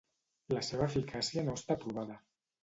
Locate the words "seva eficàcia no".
0.67-1.55